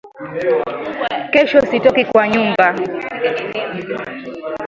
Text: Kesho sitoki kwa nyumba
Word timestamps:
Kesho 1.31 1.61
sitoki 1.61 2.03
kwa 2.05 2.27
nyumba 2.27 2.67